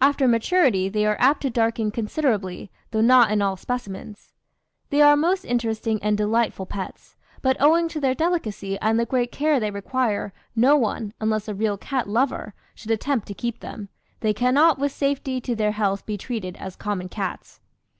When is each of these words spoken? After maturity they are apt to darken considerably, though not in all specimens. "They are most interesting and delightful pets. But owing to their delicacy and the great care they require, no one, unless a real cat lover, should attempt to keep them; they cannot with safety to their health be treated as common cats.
After 0.00 0.26
maturity 0.26 0.88
they 0.88 1.06
are 1.06 1.16
apt 1.20 1.40
to 1.42 1.50
darken 1.50 1.92
considerably, 1.92 2.68
though 2.90 3.00
not 3.00 3.30
in 3.30 3.40
all 3.40 3.56
specimens. 3.56 4.32
"They 4.90 5.00
are 5.02 5.16
most 5.16 5.44
interesting 5.44 6.02
and 6.02 6.18
delightful 6.18 6.66
pets. 6.66 7.16
But 7.42 7.56
owing 7.62 7.86
to 7.90 8.00
their 8.00 8.16
delicacy 8.16 8.76
and 8.80 8.98
the 8.98 9.06
great 9.06 9.30
care 9.30 9.60
they 9.60 9.70
require, 9.70 10.32
no 10.56 10.74
one, 10.76 11.12
unless 11.20 11.46
a 11.46 11.54
real 11.54 11.78
cat 11.78 12.08
lover, 12.08 12.54
should 12.74 12.90
attempt 12.90 13.28
to 13.28 13.34
keep 13.34 13.60
them; 13.60 13.88
they 14.18 14.34
cannot 14.34 14.80
with 14.80 14.90
safety 14.90 15.40
to 15.42 15.54
their 15.54 15.70
health 15.70 16.04
be 16.06 16.18
treated 16.18 16.56
as 16.56 16.74
common 16.74 17.08
cats. 17.08 17.60